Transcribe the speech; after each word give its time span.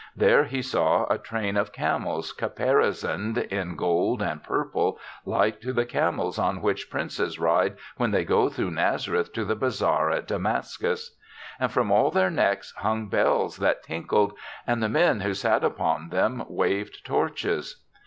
There 0.15 0.45
he 0.45 0.63
saw 0.63 1.05
a 1.13 1.19
train 1.19 1.55
of 1.57 1.71
camels, 1.71 2.33
caparisoned 2.33 3.37
in 3.37 3.75
gold 3.75 4.19
and 4.23 4.43
purple, 4.43 4.97
like 5.25 5.61
to 5.61 5.73
the 5.73 5.85
camels 5.85 6.39
on 6.39 6.63
which 6.63 6.89
princes 6.89 7.37
ride 7.37 7.77
when 7.97 8.09
they 8.09 8.25
go 8.25 8.49
through 8.49 8.71
Nazareth 8.71 9.31
to 9.33 9.45
the 9.45 9.55
bazaar 9.55 10.09
at 10.09 10.27
Damascus. 10.27 11.15
And 11.59 11.71
from 11.71 11.91
all 11.91 12.09
their 12.09 12.31
necks 12.31 12.73
hung 12.77 13.09
bells 13.09 13.57
that 13.57 13.83
tinkled, 13.83 14.33
and 14.65 14.81
the 14.81 14.89
men 14.89 15.19
who 15.19 15.35
sat 15.35 15.63
upon 15.63 16.09
them 16.09 16.45
waved 16.47 17.05
torches. 17.05 17.83